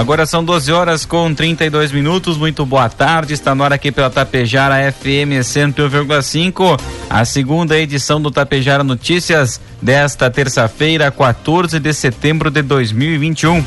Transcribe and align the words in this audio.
Agora 0.00 0.24
são 0.24 0.42
12 0.42 0.72
horas 0.72 1.04
com 1.04 1.34
32 1.34 1.92
minutos. 1.92 2.38
Muito 2.38 2.64
boa 2.64 2.88
tarde. 2.88 3.34
Está 3.34 3.54
no 3.54 3.62
ar 3.62 3.70
aqui 3.70 3.92
pela 3.92 4.08
Tapejara 4.08 4.90
FM 4.90 5.44
101,5. 5.44 6.80
A 7.10 7.22
segunda 7.26 7.78
edição 7.78 8.18
do 8.18 8.30
Tapejara 8.30 8.82
Notícias 8.82 9.60
desta 9.82 10.30
terça-feira, 10.30 11.10
14 11.10 11.78
de 11.78 11.92
setembro 11.92 12.50
de 12.50 12.62
2021. 12.62 13.62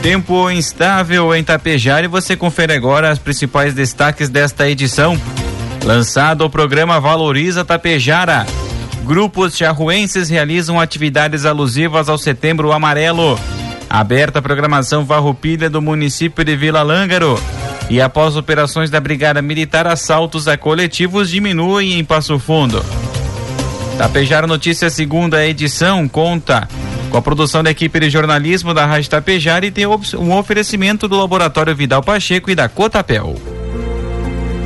Tempo 0.00 0.48
instável 0.48 1.34
em 1.34 1.42
Tapejara 1.42 2.04
e 2.04 2.08
você 2.08 2.36
confere 2.36 2.72
agora 2.72 3.12
os 3.12 3.18
principais 3.18 3.74
destaques 3.74 4.28
desta 4.28 4.70
edição. 4.70 5.20
Lançado 5.82 6.44
o 6.44 6.50
programa 6.50 7.00
Valoriza 7.00 7.64
Tapejara. 7.64 8.46
Grupos 9.04 9.56
charruenses 9.56 10.30
realizam 10.30 10.78
atividades 10.78 11.44
alusivas 11.44 12.08
ao 12.08 12.16
Setembro 12.16 12.70
Amarelo. 12.70 13.36
Aberta 13.90 14.38
a 14.38 14.42
programação 14.42 15.06
Farroupilha 15.06 15.70
do 15.70 15.80
município 15.80 16.44
de 16.44 16.54
Vila 16.54 16.82
Lângaro. 16.82 17.40
E 17.88 18.00
após 18.00 18.36
operações 18.36 18.90
da 18.90 19.00
Brigada 19.00 19.40
Militar, 19.40 19.86
assaltos 19.86 20.46
a 20.46 20.58
coletivos 20.58 21.30
diminuem 21.30 21.98
em 21.98 22.04
Passo 22.04 22.38
Fundo. 22.38 22.84
Tapejara 23.96 24.46
Notícias, 24.46 24.92
segunda 24.92 25.44
edição, 25.46 26.06
conta 26.06 26.68
com 27.10 27.16
a 27.16 27.22
produção 27.22 27.62
da 27.62 27.70
equipe 27.70 27.98
de 27.98 28.10
jornalismo 28.10 28.74
da 28.74 28.84
Rádio 28.84 29.08
Tapejara 29.08 29.64
e 29.64 29.70
tem 29.70 29.86
um 29.86 30.36
oferecimento 30.36 31.08
do 31.08 31.18
Laboratório 31.18 31.74
Vidal 31.74 32.02
Pacheco 32.02 32.50
e 32.50 32.54
da 32.54 32.68
Cotapel. 32.68 33.36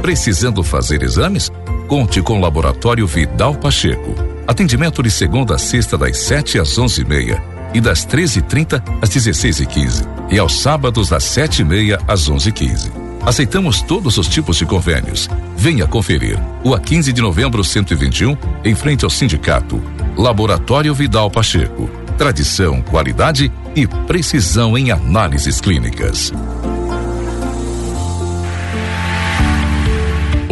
Precisando 0.02 0.64
fazer 0.64 1.02
exames? 1.04 1.48
Conte 1.86 2.20
com 2.20 2.38
o 2.38 2.40
Laboratório 2.40 3.06
Vidal 3.06 3.54
Pacheco. 3.54 4.16
Atendimento 4.48 5.00
de 5.00 5.10
segunda 5.12 5.54
a 5.54 5.58
sexta, 5.58 5.96
das 5.96 6.18
7 6.18 6.58
às 6.58 6.76
onze 6.76 7.02
e 7.02 7.04
meia 7.04 7.51
e 7.74 7.80
das 7.80 8.06
13h30 8.06 8.82
às 9.00 9.10
16h15 9.10 10.06
e, 10.30 10.38
aos 10.38 10.60
sábados 10.60 11.08
das 11.08 11.24
7h30 11.24 12.00
às 12.06 12.28
11h15. 12.28 13.02
Aceitamos 13.24 13.82
todos 13.82 14.18
os 14.18 14.26
tipos 14.26 14.56
de 14.56 14.66
convênios. 14.66 15.28
Venha 15.56 15.86
conferir. 15.86 16.38
O 16.64 16.74
a 16.74 16.80
15 16.80 17.12
de 17.12 17.22
novembro 17.22 17.62
121, 17.62 18.36
em 18.64 18.74
frente 18.74 19.04
ao 19.04 19.10
sindicato. 19.10 19.80
Laboratório 20.16 20.92
Vidal 20.92 21.30
Pacheco. 21.30 21.88
Tradição, 22.18 22.82
qualidade 22.82 23.52
e 23.76 23.86
precisão 23.86 24.76
em 24.76 24.90
análises 24.90 25.60
clínicas. 25.60 26.32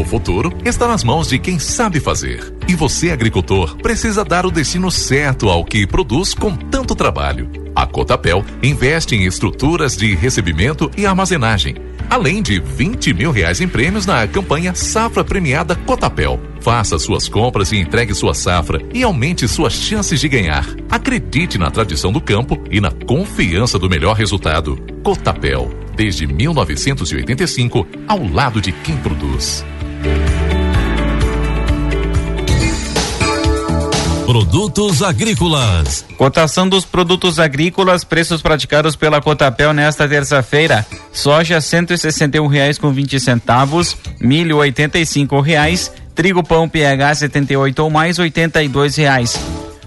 O 0.00 0.04
futuro 0.04 0.50
está 0.64 0.88
nas 0.88 1.04
mãos 1.04 1.28
de 1.28 1.38
quem 1.38 1.58
sabe 1.58 2.00
fazer. 2.00 2.54
E 2.66 2.74
você, 2.74 3.10
agricultor, 3.10 3.76
precisa 3.76 4.24
dar 4.24 4.46
o 4.46 4.50
destino 4.50 4.90
certo 4.90 5.50
ao 5.50 5.62
que 5.62 5.86
produz 5.86 6.32
com 6.32 6.56
tanto 6.90 6.94
trabalho. 6.94 7.48
A 7.74 7.86
Cotapel 7.86 8.44
investe 8.62 9.14
em 9.14 9.24
estruturas 9.24 9.96
de 9.96 10.14
recebimento 10.14 10.90
e 10.96 11.06
armazenagem, 11.06 11.76
além 12.08 12.42
de 12.42 12.58
20 12.58 13.14
mil 13.14 13.30
reais 13.30 13.60
em 13.60 13.68
prêmios 13.68 14.06
na 14.06 14.26
campanha 14.26 14.74
Safra 14.74 15.24
Premiada 15.24 15.76
Cotapel. 15.76 16.40
Faça 16.60 16.98
suas 16.98 17.28
compras 17.28 17.72
e 17.72 17.76
entregue 17.76 18.14
sua 18.14 18.34
safra 18.34 18.82
e 18.92 19.02
aumente 19.02 19.46
suas 19.48 19.72
chances 19.72 20.20
de 20.20 20.28
ganhar. 20.28 20.66
Acredite 20.90 21.56
na 21.56 21.70
tradição 21.70 22.12
do 22.12 22.20
campo 22.20 22.62
e 22.70 22.80
na 22.80 22.90
confiança 22.90 23.78
do 23.78 23.88
melhor 23.88 24.16
resultado. 24.16 24.76
Cotapel, 25.02 25.70
desde 25.96 26.26
1985, 26.26 27.86
ao 28.06 28.26
lado 28.26 28.60
de 28.60 28.72
quem 28.72 28.96
produz. 28.96 29.64
Produtos 34.30 35.02
agrícolas. 35.02 36.04
Cotação 36.16 36.68
dos 36.68 36.84
produtos 36.84 37.40
agrícolas, 37.40 38.04
preços 38.04 38.40
praticados 38.40 38.94
pela 38.94 39.20
Cotapel 39.20 39.72
nesta 39.72 40.08
terça-feira. 40.08 40.86
Soja 41.12 41.60
cento 41.60 41.92
e 41.92 42.48
reais 42.48 42.78
com 42.78 42.92
vinte 42.92 43.18
centavos, 43.18 43.96
milho 44.20 44.58
oitenta 44.58 45.00
e 45.00 45.04
reais, 45.44 45.90
trigo 46.14 46.44
pão 46.44 46.68
PH 46.68 47.16
78 47.16 47.80
ou 47.80 47.90
mais 47.90 48.20
oitenta 48.20 48.62
e 48.62 48.70
reais. 48.96 49.36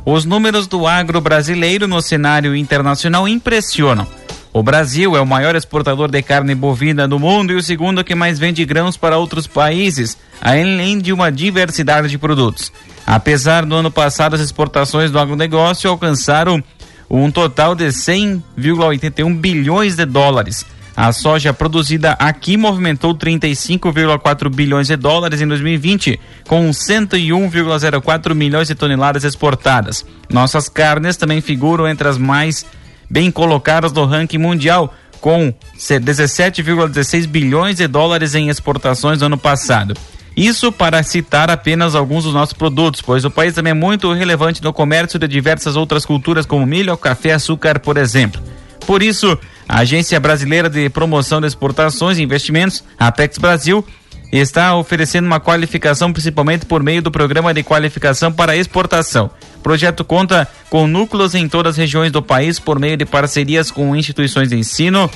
Os 0.05 0.25
números 0.25 0.67
do 0.67 0.85
agro 0.85 1.21
brasileiro 1.21 1.87
no 1.87 2.01
cenário 2.01 2.53
internacional 2.53 3.25
impressionam. 3.29 4.05
O 4.51 4.61
Brasil 4.61 5.15
é 5.15 5.21
o 5.21 5.25
maior 5.25 5.55
exportador 5.55 6.11
de 6.11 6.21
carne 6.21 6.53
bovina 6.53 7.07
do 7.07 7.17
mundo 7.17 7.53
e 7.53 7.55
o 7.55 7.63
segundo 7.63 8.03
que 8.03 8.13
mais 8.13 8.37
vende 8.37 8.65
grãos 8.65 8.97
para 8.97 9.17
outros 9.17 9.47
países, 9.47 10.17
além 10.41 10.99
de 10.99 11.13
uma 11.13 11.31
diversidade 11.31 12.09
de 12.09 12.17
produtos. 12.17 12.73
Apesar 13.06 13.66
do 13.66 13.75
ano 13.75 13.91
passado, 13.91 14.36
as 14.36 14.41
exportações 14.41 15.12
do 15.12 15.19
agronegócio 15.19 15.90
alcançaram 15.90 16.64
um 17.09 17.30
total 17.30 17.75
de 17.75 17.86
100,81 17.86 19.40
bilhões 19.40 19.96
de 19.96 20.06
dólares. 20.06 20.66
A 20.96 21.12
soja 21.12 21.52
produzida 21.52 22.12
aqui 22.14 22.56
movimentou 22.56 23.16
35,4 23.16 24.47
bilhões 24.53 24.88
de 24.88 24.96
dólares 24.96 25.41
em 25.41 25.47
2020, 25.47 26.19
com 26.47 26.69
101,04 26.69 28.36
milhões 28.36 28.68
de 28.68 28.75
toneladas 28.75 29.24
exportadas. 29.24 30.06
Nossas 30.30 30.70
carnes 30.70 31.18
também 31.18 31.41
figuram 31.41 31.88
entre 31.88 32.08
as 32.08 32.18
mais 32.18 32.64
bem 33.09 33.31
colocadas 33.31 33.91
no 33.91 34.06
ranking 34.06 34.38
mundial, 34.38 34.94
com 35.20 35.53
17,16 35.78 37.28
bilhões 37.28 37.78
de 37.78 37.88
dólares 37.88 38.35
em 38.35 38.50
exportações 38.50 39.20
no 39.20 39.25
ano 39.25 39.38
passado. 39.38 39.96
Isso 40.35 40.71
para 40.71 41.03
citar 41.03 41.51
apenas 41.51 41.94
alguns 41.94 42.23
dos 42.23 42.33
nossos 42.33 42.53
produtos, 42.53 43.01
pois 43.01 43.23
o 43.23 43.29
país 43.29 43.53
também 43.53 43.71
é 43.71 43.75
muito 43.75 44.11
relevante 44.11 44.63
no 44.63 44.73
comércio 44.73 45.19
de 45.19 45.27
diversas 45.27 45.75
outras 45.75 46.05
culturas, 46.05 46.45
como 46.45 46.66
milho, 46.66 46.97
café, 46.97 47.33
açúcar, 47.33 47.79
por 47.79 47.97
exemplo. 47.97 48.41
Por 48.88 49.03
isso, 49.03 49.38
a 49.69 49.79
Agência 49.79 50.19
Brasileira 50.19 50.69
de 50.69 50.89
Promoção 50.89 51.39
de 51.39 51.47
Exportações 51.47 52.17
e 52.17 52.23
Investimentos, 52.23 52.83
Apex 52.97 53.38
Brasil, 53.38 53.85
está 54.31 54.75
oferecendo 54.75 55.27
uma 55.27 55.39
qualificação 55.39 56.11
principalmente 56.11 56.66
por 56.66 56.81
meio 56.81 57.03
do 57.03 57.11
Programa 57.11 57.53
de 57.53 57.61
Qualificação 57.61 58.31
para 58.31 58.57
Exportação. 58.57 59.29
O 59.57 59.59
projeto 59.59 60.03
conta 60.03 60.47
com 60.69 60.88
núcleos 60.88 61.35
em 61.35 61.47
todas 61.47 61.73
as 61.73 61.77
regiões 61.77 62.11
do 62.11 62.22
país 62.22 62.59
por 62.59 62.79
meio 62.79 62.97
de 62.97 63.05
parcerias 63.05 63.69
com 63.69 63.95
instituições 63.95 64.49
de 64.49 64.57
ensino, 64.57 65.09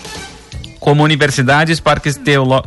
como 0.80 1.04
universidades, 1.04 1.80
parques 1.80 2.20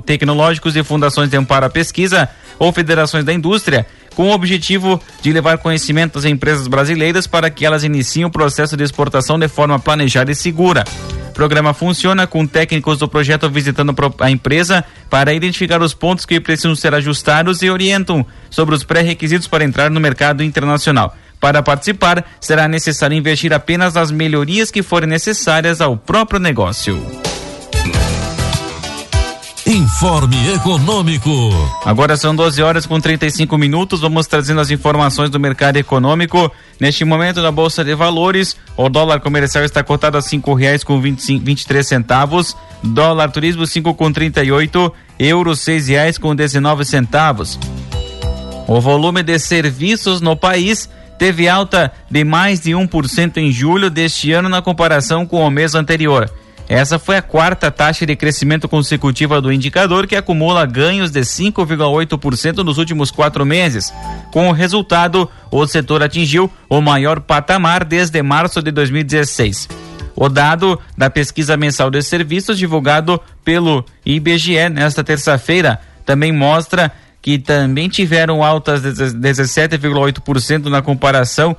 tecnológicos 0.05 0.75
e 0.75 0.83
fundações 0.83 1.31
de 1.31 1.37
amparo 1.37 1.67
à 1.67 1.71
pesquisa 1.71 2.29
ou 2.61 2.71
federações 2.73 3.25
da 3.25 3.33
indústria, 3.33 3.87
com 4.15 4.29
o 4.29 4.33
objetivo 4.33 5.01
de 5.23 5.33
levar 5.33 5.57
conhecimento 5.59 6.19
às 6.19 6.27
empresas 6.27 6.69
brasileiras 6.69 7.27
para 7.27 7.49
que 7.49 7.65
elas 7.65 7.83
iniciem 7.83 8.27
o 8.27 8.31
processo 8.31 8.77
de 8.77 8.85
exportação 8.85 9.39
de 9.39 9.49
forma 9.49 9.79
planejada 9.79 10.31
e 10.31 10.35
segura. 10.35 10.85
O 11.31 11.33
programa 11.33 11.73
funciona 11.73 12.27
com 12.27 12.47
técnicos 12.47 12.99
do 12.99 13.09
projeto 13.09 13.49
visitando 13.49 13.95
a 14.19 14.31
empresa 14.31 14.85
para 15.09 15.33
identificar 15.33 15.81
os 15.81 15.95
pontos 15.95 16.27
que 16.27 16.39
precisam 16.39 16.77
ser 16.77 16.95
ajustados 16.95 17.63
e 17.63 17.71
orientam 17.71 18.27
sobre 18.51 18.75
os 18.75 18.85
pré-requisitos 18.85 19.49
para 19.49 19.65
entrar 19.65 19.91
no 19.91 19.99
mercado 19.99 20.43
internacional. 20.45 21.17
Para 21.41 21.63
participar, 21.63 22.27
será 22.39 22.69
necessário 22.69 23.17
investir 23.17 23.55
apenas 23.55 23.95
nas 23.95 24.11
melhorias 24.11 24.71
que 24.71 24.83
forem 24.83 25.09
necessárias 25.09 25.81
ao 25.81 25.97
próprio 25.97 26.39
negócio. 26.39 27.20
Informe 29.71 30.53
Econômico. 30.53 31.31
Agora 31.85 32.17
são 32.17 32.35
12 32.35 32.61
horas 32.61 32.87
com 32.87 33.01
35 33.01 33.57
minutos. 33.57 34.01
Vamos 34.01 34.27
trazendo 34.27 34.61
as 34.61 34.69
informações 34.69 35.31
do 35.31 35.39
mercado 35.39 35.77
econômico. 35.77 36.51
Neste 36.81 37.05
momento, 37.05 37.41
na 37.41 37.53
Bolsa 37.53 37.85
de 37.85 37.95
Valores, 37.95 38.57
o 38.77 38.89
dólar 38.89 39.21
comercial 39.21 39.63
está 39.63 39.81
cotado 39.85 40.19
a 40.19 40.23
cinco 40.23 40.55
reais 40.55 40.83
com 40.83 41.01
vinte 41.01 41.29
e 41.29 41.65
três 41.65 41.87
centavos. 41.87 42.57
Dólar 42.83 43.31
turismo 43.31 43.65
cinco 43.65 43.95
com 43.95 44.11
trinta 44.11 44.43
e 44.43 44.51
oito. 44.51 44.93
Euro 45.17 45.55
seis 45.55 45.87
reais 45.87 46.19
com 46.19 46.35
dezenove 46.35 46.85
centavos. 46.85 47.57
O 48.67 48.81
volume 48.81 49.23
de 49.23 49.39
serviços 49.39 50.21
no 50.21 50.35
país 50.35 50.91
teve 51.17 51.49
alta 51.49 51.93
de 52.11 52.25
mais 52.25 52.59
de 52.59 52.73
1% 52.73 53.37
em 53.37 53.53
julho 53.53 53.89
deste 53.89 54.33
ano 54.33 54.49
na 54.49 54.61
comparação 54.61 55.25
com 55.25 55.47
o 55.47 55.51
mês 55.51 55.77
anterior. 55.77 56.29
Essa 56.71 57.01
foi 57.01 57.17
a 57.17 57.23
quarta 57.23 57.69
taxa 57.69 58.07
de 58.07 58.15
crescimento 58.15 58.69
consecutiva 58.69 59.41
do 59.41 59.53
indicador, 59.53 60.07
que 60.07 60.15
acumula 60.15 60.65
ganhos 60.65 61.11
de 61.11 61.19
5,8% 61.19 62.59
nos 62.59 62.79
últimos 62.79 63.11
quatro 63.11 63.45
meses. 63.45 63.93
Com 64.31 64.49
o 64.49 64.53
resultado, 64.53 65.29
o 65.51 65.67
setor 65.67 66.01
atingiu 66.01 66.49
o 66.69 66.81
maior 66.81 67.19
patamar 67.19 67.85
desde 67.85 68.23
março 68.23 68.63
de 68.63 68.71
2016. 68.71 69.69
O 70.15 70.29
dado 70.29 70.79
da 70.97 71.11
pesquisa 71.11 71.57
mensal 71.57 71.91
de 71.91 72.01
serviços 72.03 72.57
divulgado 72.57 73.21
pelo 73.45 73.85
IBGE 74.07 74.69
nesta 74.69 75.03
terça-feira 75.03 75.81
também 76.07 76.31
mostra 76.31 76.93
que 77.21 77.37
também 77.37 77.89
tiveram 77.89 78.45
altas 78.45 78.81
de 78.81 78.91
17,8% 78.91 80.67
na 80.67 80.81
comparação 80.81 81.57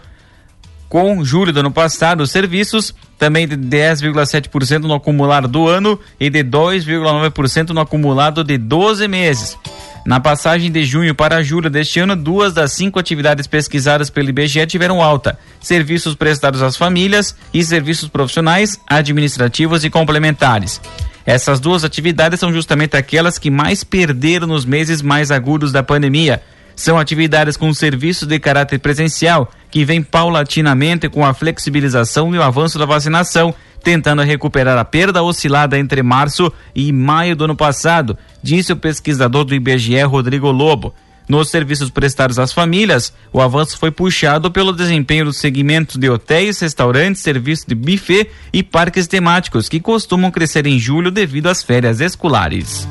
com 0.91 1.23
julho 1.23 1.53
do 1.53 1.61
ano 1.61 1.71
passado. 1.71 2.19
Os 2.19 2.31
serviços 2.31 2.93
também 3.17 3.47
de 3.47 3.55
10,7% 3.55 4.81
no 4.81 4.93
acumulado 4.93 5.47
do 5.47 5.65
ano 5.65 5.97
e 6.19 6.29
de 6.29 6.43
2,9% 6.43 7.69
no 7.69 7.79
acumulado 7.79 8.43
de 8.43 8.57
12 8.57 9.07
meses. 9.07 9.57
Na 10.05 10.19
passagem 10.19 10.69
de 10.69 10.83
junho 10.83 11.15
para 11.15 11.41
julho 11.41 11.69
deste 11.69 12.01
ano, 12.01 12.13
duas 12.13 12.53
das 12.53 12.73
cinco 12.73 12.99
atividades 12.99 13.47
pesquisadas 13.47 14.09
pelo 14.09 14.27
IBGE 14.27 14.65
tiveram 14.65 15.01
alta: 15.01 15.39
serviços 15.61 16.13
prestados 16.13 16.61
às 16.61 16.75
famílias 16.75 17.37
e 17.53 17.63
serviços 17.63 18.09
profissionais, 18.09 18.77
administrativos 18.85 19.85
e 19.85 19.89
complementares. 19.89 20.81
Essas 21.25 21.61
duas 21.61 21.85
atividades 21.85 22.37
são 22.37 22.51
justamente 22.51 22.97
aquelas 22.97 23.37
que 23.39 23.49
mais 23.49 23.81
perderam 23.81 24.47
nos 24.47 24.65
meses 24.65 25.01
mais 25.01 25.31
agudos 25.31 25.71
da 25.71 25.81
pandemia. 25.81 26.41
São 26.75 26.97
atividades 26.97 27.57
com 27.57 27.73
serviços 27.73 28.27
de 28.27 28.39
caráter 28.39 28.79
presencial, 28.79 29.51
que 29.69 29.85
vêm 29.85 30.01
paulatinamente 30.01 31.09
com 31.09 31.25
a 31.25 31.33
flexibilização 31.33 32.33
e 32.33 32.37
o 32.37 32.43
avanço 32.43 32.77
da 32.77 32.85
vacinação, 32.85 33.53
tentando 33.83 34.21
recuperar 34.21 34.77
a 34.77 34.85
perda 34.85 35.23
oscilada 35.23 35.77
entre 35.77 36.03
março 36.03 36.51
e 36.75 36.91
maio 36.91 37.35
do 37.35 37.45
ano 37.45 37.55
passado, 37.55 38.17
disse 38.41 38.73
o 38.73 38.77
pesquisador 38.77 39.43
do 39.43 39.55
IBGE 39.55 40.01
Rodrigo 40.03 40.51
Lobo. 40.51 40.93
Nos 41.27 41.49
serviços 41.49 41.89
prestados 41.89 42.37
às 42.37 42.51
famílias, 42.51 43.13
o 43.31 43.39
avanço 43.39 43.77
foi 43.77 43.89
puxado 43.89 44.51
pelo 44.51 44.73
desempenho 44.73 45.25
dos 45.25 45.37
segmentos 45.37 45.95
de 45.95 46.09
hotéis, 46.09 46.59
restaurantes, 46.59 47.21
serviços 47.21 47.65
de 47.65 47.73
buffet 47.73 48.29
e 48.51 48.61
parques 48.61 49.07
temáticos, 49.07 49.69
que 49.69 49.79
costumam 49.79 50.29
crescer 50.29 50.67
em 50.67 50.77
julho 50.77 51.09
devido 51.09 51.47
às 51.47 51.63
férias 51.63 52.01
escolares. 52.01 52.85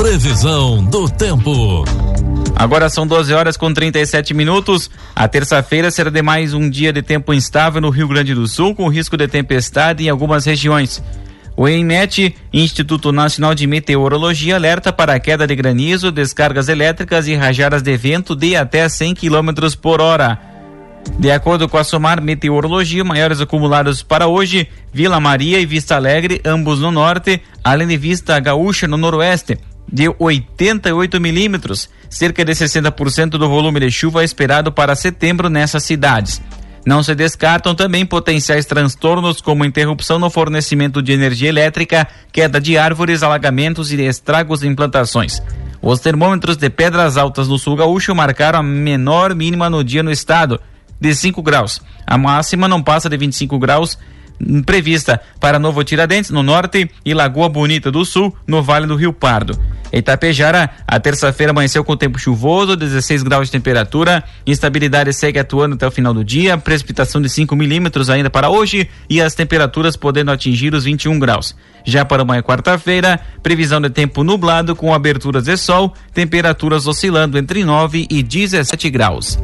Previsão 0.00 0.82
do 0.82 1.10
tempo. 1.10 1.84
Agora 2.56 2.88
são 2.88 3.06
12 3.06 3.34
horas 3.34 3.58
com 3.58 3.70
37 3.70 4.32
minutos. 4.32 4.90
A 5.14 5.28
terça-feira 5.28 5.90
será 5.90 6.08
de 6.08 6.22
mais 6.22 6.54
um 6.54 6.70
dia 6.70 6.90
de 6.90 7.02
tempo 7.02 7.34
instável 7.34 7.82
no 7.82 7.90
Rio 7.90 8.08
Grande 8.08 8.34
do 8.34 8.48
Sul, 8.48 8.74
com 8.74 8.88
risco 8.88 9.14
de 9.14 9.28
tempestade 9.28 10.02
em 10.02 10.08
algumas 10.08 10.46
regiões. 10.46 11.02
O 11.54 11.68
ENMET, 11.68 12.34
Instituto 12.50 13.12
Nacional 13.12 13.54
de 13.54 13.66
Meteorologia, 13.66 14.56
alerta 14.56 14.90
para 14.90 15.12
a 15.12 15.20
queda 15.20 15.46
de 15.46 15.54
granizo, 15.54 16.10
descargas 16.10 16.70
elétricas 16.70 17.28
e 17.28 17.34
rajadas 17.34 17.82
de 17.82 17.94
vento 17.94 18.34
de 18.34 18.56
até 18.56 18.88
100 18.88 19.14
km 19.14 19.50
por 19.82 20.00
hora. 20.00 20.40
De 21.18 21.30
acordo 21.30 21.68
com 21.68 21.76
a 21.76 21.84
Somar 21.84 22.22
Meteorologia, 22.22 23.04
maiores 23.04 23.38
acumulados 23.42 24.02
para 24.02 24.26
hoje, 24.26 24.66
Vila 24.94 25.20
Maria 25.20 25.60
e 25.60 25.66
Vista 25.66 25.96
Alegre, 25.96 26.40
ambos 26.42 26.80
no 26.80 26.90
norte, 26.90 27.42
além 27.62 27.86
de 27.86 27.98
Vista 27.98 28.40
Gaúcha 28.40 28.88
no 28.88 28.96
noroeste, 28.96 29.58
de 29.92 30.12
88 30.18 31.20
milímetros, 31.20 31.88
cerca 32.08 32.44
de 32.44 32.52
60% 32.52 33.30
do 33.30 33.48
volume 33.48 33.80
de 33.80 33.90
chuva 33.90 34.22
esperado 34.22 34.70
para 34.70 34.94
setembro 34.94 35.48
nessas 35.48 35.84
cidades. 35.84 36.40
Não 36.86 37.02
se 37.02 37.14
descartam 37.14 37.74
também 37.74 38.06
potenciais 38.06 38.64
transtornos 38.64 39.40
como 39.40 39.64
interrupção 39.64 40.18
no 40.18 40.30
fornecimento 40.30 41.02
de 41.02 41.12
energia 41.12 41.48
elétrica, 41.48 42.08
queda 42.32 42.60
de 42.60 42.78
árvores, 42.78 43.22
alagamentos 43.22 43.92
e 43.92 44.00
estragos 44.02 44.62
em 44.62 44.74
plantações. 44.74 45.42
Os 45.82 46.00
termômetros 46.00 46.56
de 46.56 46.70
Pedras 46.70 47.16
Altas 47.16 47.48
no 47.48 47.58
sul 47.58 47.76
gaúcho 47.76 48.14
marcaram 48.14 48.60
a 48.60 48.62
menor 48.62 49.34
mínima 49.34 49.68
no 49.68 49.84
dia 49.84 50.02
no 50.02 50.10
estado, 50.10 50.60
de 50.98 51.14
5 51.14 51.42
graus. 51.42 51.80
A 52.06 52.16
máxima 52.16 52.68
não 52.68 52.82
passa 52.82 53.08
de 53.08 53.16
25 53.16 53.58
graus 53.58 53.98
prevista 54.64 55.20
para 55.38 55.58
Novo 55.58 55.82
Tiradentes, 55.84 56.30
no 56.30 56.42
norte, 56.42 56.90
e 57.04 57.14
Lagoa 57.14 57.48
Bonita 57.48 57.90
do 57.90 58.04
Sul, 58.04 58.34
no 58.46 58.62
Vale 58.62 58.86
do 58.86 58.96
Rio 58.96 59.12
Pardo. 59.12 59.58
Itapejara, 59.92 60.70
a 60.86 61.00
terça-feira 61.00 61.50
amanheceu 61.50 61.82
com 61.82 61.96
tempo 61.96 62.18
chuvoso, 62.18 62.76
16 62.76 63.22
graus 63.22 63.48
de 63.48 63.52
temperatura, 63.52 64.22
instabilidade 64.46 65.12
segue 65.12 65.38
atuando 65.38 65.74
até 65.74 65.86
o 65.86 65.90
final 65.90 66.14
do 66.14 66.24
dia, 66.24 66.56
precipitação 66.56 67.20
de 67.20 67.28
5 67.28 67.56
milímetros 67.56 68.08
ainda 68.08 68.30
para 68.30 68.48
hoje 68.48 68.88
e 69.08 69.20
as 69.20 69.34
temperaturas 69.34 69.96
podendo 69.96 70.30
atingir 70.30 70.74
os 70.74 70.84
21 70.84 71.18
graus. 71.18 71.56
Já 71.84 72.04
para 72.04 72.22
amanhã, 72.22 72.42
quarta-feira, 72.42 73.18
previsão 73.42 73.80
de 73.80 73.90
tempo 73.90 74.22
nublado 74.22 74.76
com 74.76 74.94
aberturas 74.94 75.44
de 75.44 75.56
sol, 75.56 75.92
temperaturas 76.14 76.86
oscilando 76.86 77.36
entre 77.36 77.64
9 77.64 78.06
e 78.08 78.22
17 78.22 78.90
graus. 78.90 79.38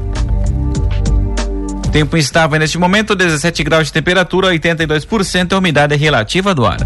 Tempo 1.93 2.17
instável 2.17 2.59
neste 2.59 2.79
momento, 2.79 3.15
17 3.15 3.63
graus 3.65 3.87
de 3.87 3.93
temperatura, 3.93 4.49
82% 4.49 5.53
a 5.53 5.59
umidade 5.59 5.97
relativa 5.97 6.55
do 6.55 6.67
ar. 6.67 6.79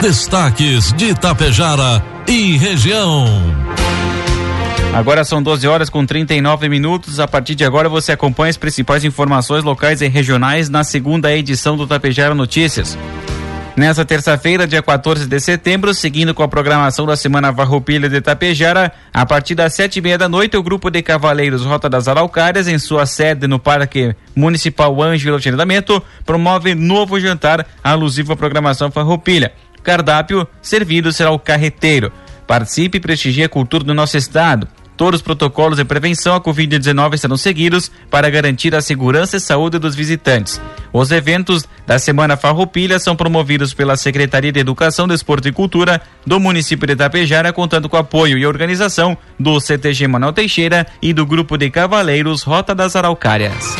Destaques 0.00 0.92
de 0.94 1.10
Itapejara 1.10 2.02
e 2.26 2.56
região. 2.56 3.26
Agora 4.92 5.24
são 5.24 5.42
12 5.42 5.68
horas 5.68 5.88
com 5.88 6.04
39 6.04 6.68
minutos. 6.68 7.20
A 7.20 7.28
partir 7.28 7.54
de 7.54 7.64
agora 7.64 7.88
você 7.88 8.12
acompanha 8.12 8.50
as 8.50 8.56
principais 8.56 9.04
informações 9.04 9.62
locais 9.62 10.00
e 10.00 10.08
regionais 10.08 10.68
na 10.68 10.82
segunda 10.82 11.32
edição 11.34 11.76
do 11.76 11.86
Tapejara 11.86 12.34
Notícias. 12.34 12.98
Nessa 13.80 14.04
terça-feira, 14.04 14.66
dia 14.66 14.82
14 14.82 15.26
de 15.26 15.40
setembro, 15.40 15.94
seguindo 15.94 16.34
com 16.34 16.42
a 16.42 16.48
programação 16.48 17.06
da 17.06 17.16
Semana 17.16 17.50
Varroupilha 17.50 18.10
de 18.10 18.20
Tapejara, 18.20 18.92
a 19.10 19.24
partir 19.24 19.54
das 19.54 19.72
sete 19.72 20.00
e 20.00 20.02
meia 20.02 20.18
da 20.18 20.28
noite, 20.28 20.54
o 20.54 20.62
grupo 20.62 20.90
de 20.90 21.00
cavaleiros 21.00 21.64
Rota 21.64 21.88
das 21.88 22.06
Araucárias, 22.06 22.68
em 22.68 22.78
sua 22.78 23.06
sede 23.06 23.46
no 23.46 23.58
Parque 23.58 24.14
Municipal 24.36 25.02
Ângelo 25.02 25.40
Treinamento, 25.40 26.02
promove 26.26 26.74
novo 26.74 27.18
jantar 27.18 27.66
alusivo 27.82 28.34
à 28.34 28.36
programação 28.36 28.90
Farroupilha. 28.90 29.50
Cardápio 29.82 30.46
servido 30.60 31.10
será 31.10 31.30
o 31.30 31.38
carreteiro. 31.38 32.12
Participe 32.46 32.98
e 32.98 33.00
prestigie 33.00 33.44
a 33.44 33.48
cultura 33.48 33.82
do 33.82 33.94
nosso 33.94 34.14
estado. 34.14 34.68
Todos 35.00 35.20
os 35.20 35.22
protocolos 35.22 35.78
de 35.78 35.84
prevenção 35.86 36.34
à 36.34 36.40
Covid-19 36.42 37.16
serão 37.16 37.38
seguidos 37.38 37.90
para 38.10 38.28
garantir 38.28 38.74
a 38.74 38.82
segurança 38.82 39.38
e 39.38 39.40
saúde 39.40 39.78
dos 39.78 39.94
visitantes. 39.94 40.60
Os 40.92 41.10
eventos 41.10 41.66
da 41.86 41.98
Semana 41.98 42.36
Farroupilha 42.36 42.98
são 42.98 43.16
promovidos 43.16 43.72
pela 43.72 43.96
Secretaria 43.96 44.52
de 44.52 44.60
Educação, 44.60 45.08
Desporto 45.08 45.48
e 45.48 45.52
Cultura 45.52 46.02
do 46.26 46.38
município 46.38 46.86
de 46.86 46.92
Itapejara, 46.92 47.50
contando 47.50 47.88
com 47.88 47.96
apoio 47.96 48.36
e 48.36 48.44
organização 48.44 49.16
do 49.38 49.58
CTG 49.58 50.06
Manuel 50.06 50.34
Teixeira 50.34 50.86
e 51.00 51.14
do 51.14 51.24
Grupo 51.24 51.56
de 51.56 51.70
Cavaleiros 51.70 52.42
Rota 52.42 52.74
das 52.74 52.94
Araucárias. 52.94 53.78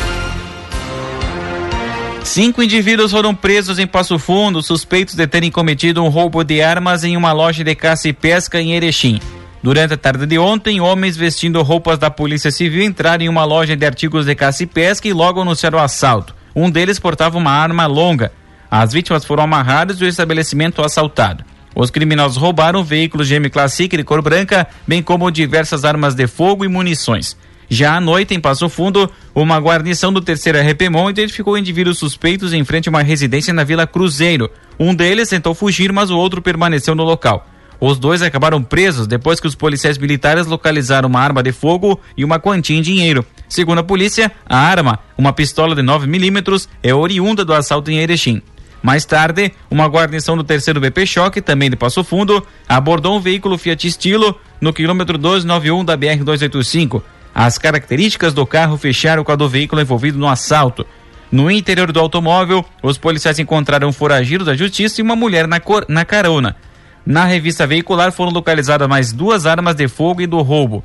Cinco 2.23 2.63
indivíduos 2.63 3.11
foram 3.11 3.35
presos 3.35 3.77
em 3.77 3.85
Passo 3.85 4.17
Fundo, 4.17 4.63
suspeitos 4.63 5.13
de 5.13 5.27
terem 5.27 5.51
cometido 5.51 6.03
um 6.03 6.09
roubo 6.09 6.43
de 6.43 6.63
armas 6.63 7.03
em 7.03 7.15
uma 7.15 7.31
loja 7.31 7.63
de 7.63 7.75
caça 7.75 8.09
e 8.09 8.13
pesca 8.13 8.59
em 8.59 8.73
Erechim. 8.73 9.19
Durante 9.63 9.93
a 9.93 9.97
tarde 9.97 10.25
de 10.25 10.39
ontem, 10.39 10.81
homens 10.81 11.15
vestindo 11.15 11.61
roupas 11.61 11.99
da 11.99 12.09
Polícia 12.09 12.49
Civil 12.49 12.83
entraram 12.83 13.23
em 13.23 13.29
uma 13.29 13.45
loja 13.45 13.75
de 13.75 13.85
artigos 13.85 14.25
de 14.25 14.33
caça 14.33 14.63
e 14.63 14.65
pesca 14.65 15.07
e 15.07 15.13
logo 15.13 15.39
anunciaram 15.39 15.77
o 15.77 15.81
assalto. 15.81 16.33
Um 16.55 16.69
deles 16.69 16.97
portava 16.97 17.37
uma 17.37 17.51
arma 17.51 17.85
longa. 17.85 18.31
As 18.71 18.91
vítimas 18.91 19.23
foram 19.23 19.43
amarradas 19.43 20.01
e 20.01 20.03
o 20.03 20.07
estabelecimento 20.07 20.81
assaltado. 20.81 21.43
Os 21.75 21.91
criminosos 21.91 22.37
roubaram 22.37 22.83
veículos 22.83 23.29
GM 23.29 23.49
Classic 23.51 23.95
de 23.95 24.03
cor 24.03 24.21
branca, 24.21 24.67
bem 24.87 25.03
como 25.03 25.29
diversas 25.29 25.85
armas 25.85 26.15
de 26.15 26.25
fogo 26.25 26.65
e 26.65 26.67
munições. 26.67 27.37
Já 27.69 27.95
à 27.95 28.01
noite, 28.01 28.33
em 28.33 28.39
Passo 28.39 28.67
Fundo, 28.67 29.09
uma 29.33 29.57
guarnição 29.59 30.11
do 30.11 30.19
terceiro 30.21 30.59
RPMON 30.59 31.09
identificou 31.09 31.57
indivíduos 31.57 31.99
suspeitos 31.99 32.51
em 32.51 32.65
frente 32.65 32.89
a 32.89 32.91
uma 32.91 33.03
residência 33.03 33.53
na 33.53 33.63
Vila 33.63 33.85
Cruzeiro. 33.85 34.49
Um 34.77 34.93
deles 34.93 35.29
tentou 35.29 35.53
fugir, 35.53 35.93
mas 35.93 36.09
o 36.09 36.17
outro 36.17 36.41
permaneceu 36.41 36.95
no 36.95 37.03
local. 37.03 37.47
Os 37.83 37.97
dois 37.97 38.21
acabaram 38.21 38.61
presos 38.61 39.07
depois 39.07 39.39
que 39.39 39.47
os 39.47 39.55
policiais 39.55 39.97
militares 39.97 40.45
localizaram 40.45 41.09
uma 41.09 41.19
arma 41.19 41.41
de 41.41 41.51
fogo 41.51 41.99
e 42.15 42.23
uma 42.23 42.39
quantia 42.39 42.77
em 42.77 42.81
dinheiro. 42.81 43.25
Segundo 43.49 43.79
a 43.79 43.83
polícia, 43.83 44.31
a 44.45 44.55
arma, 44.55 44.99
uma 45.17 45.33
pistola 45.33 45.73
de 45.73 45.81
9 45.81 46.05
milímetros, 46.05 46.69
é 46.83 46.93
oriunda 46.93 47.43
do 47.43 47.55
assalto 47.55 47.89
em 47.89 47.97
Erechim. 47.97 48.39
Mais 48.83 49.03
tarde, 49.03 49.51
uma 49.69 49.87
guarnição 49.87 50.37
do 50.37 50.43
terceiro 50.43 50.79
BP 50.79 51.07
Choque, 51.07 51.41
também 51.41 51.71
de 51.71 51.75
Passo 51.75 52.03
Fundo, 52.03 52.45
abordou 52.69 53.17
um 53.17 53.19
veículo 53.19 53.57
Fiat 53.57 53.87
Estilo 53.87 54.39
no 54.59 54.71
quilômetro 54.71 55.17
291 55.17 55.83
da 55.83 55.97
BR-285. 55.97 57.01
As 57.33 57.57
características 57.57 58.31
do 58.31 58.45
carro 58.45 58.77
fecharam 58.77 59.23
com 59.23 59.31
a 59.31 59.35
do 59.35 59.49
veículo 59.49 59.81
envolvido 59.81 60.19
no 60.19 60.27
assalto. 60.27 60.85
No 61.31 61.49
interior 61.49 61.91
do 61.91 61.99
automóvel, 61.99 62.63
os 62.83 62.99
policiais 62.99 63.39
encontraram 63.39 63.87
um 63.87 63.93
foragido 63.93 64.45
da 64.45 64.55
justiça 64.55 65.01
e 65.01 65.03
uma 65.03 65.15
mulher 65.15 65.47
na, 65.47 65.59
cor, 65.59 65.83
na 65.89 66.05
carona. 66.05 66.55
Na 67.05 67.25
revista 67.25 67.65
veicular 67.65 68.11
foram 68.11 68.31
localizadas 68.31 68.87
mais 68.87 69.11
duas 69.11 69.45
armas 69.45 69.75
de 69.75 69.87
fogo 69.87 70.21
e 70.21 70.27
do 70.27 70.41
roubo. 70.41 70.83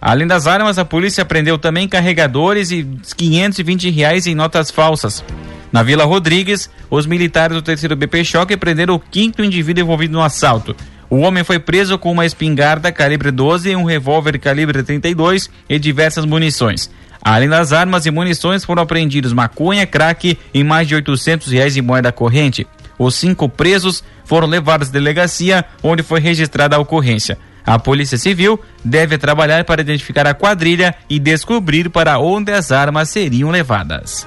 Além 0.00 0.26
das 0.26 0.46
armas, 0.46 0.78
a 0.78 0.84
polícia 0.84 1.22
apreendeu 1.22 1.58
também 1.58 1.88
carregadores 1.88 2.70
e 2.70 2.86
520 3.16 3.90
reais 3.90 4.26
em 4.26 4.34
notas 4.34 4.70
falsas. 4.70 5.24
Na 5.72 5.82
Vila 5.82 6.04
Rodrigues, 6.04 6.70
os 6.88 7.06
militares 7.06 7.56
do 7.56 7.62
terceiro 7.62 7.96
BP 7.96 8.24
Choque 8.24 8.56
prenderam 8.56 8.94
o 8.94 9.00
quinto 9.00 9.42
indivíduo 9.42 9.82
envolvido 9.82 10.12
no 10.12 10.22
assalto. 10.22 10.76
O 11.08 11.18
homem 11.18 11.44
foi 11.44 11.58
preso 11.58 11.98
com 11.98 12.12
uma 12.12 12.26
espingarda 12.26 12.92
calibre 12.92 13.30
12, 13.30 13.74
um 13.76 13.84
revólver 13.84 14.38
calibre 14.38 14.82
32 14.82 15.50
e 15.68 15.78
diversas 15.78 16.24
munições. 16.24 16.90
Além 17.22 17.48
das 17.48 17.72
armas 17.72 18.06
e 18.06 18.10
munições, 18.10 18.64
foram 18.64 18.82
apreendidos 18.82 19.32
maconha, 19.32 19.86
crack 19.86 20.38
e 20.54 20.64
mais 20.64 20.86
de 20.86 20.94
800 20.94 21.50
reais 21.50 21.76
em 21.76 21.82
moeda 21.82 22.12
corrente. 22.12 22.66
Os 22.98 23.14
cinco 23.14 23.48
presos 23.48 24.02
foram 24.24 24.46
levados 24.46 24.88
à 24.88 24.92
delegacia, 24.92 25.64
onde 25.82 26.02
foi 26.02 26.20
registrada 26.20 26.76
a 26.76 26.78
ocorrência. 26.78 27.38
A 27.64 27.78
Polícia 27.78 28.16
Civil 28.16 28.60
deve 28.84 29.18
trabalhar 29.18 29.64
para 29.64 29.80
identificar 29.80 30.26
a 30.26 30.34
quadrilha 30.34 30.94
e 31.10 31.18
descobrir 31.18 31.90
para 31.90 32.18
onde 32.18 32.52
as 32.52 32.70
armas 32.70 33.08
seriam 33.10 33.50
levadas. 33.50 34.24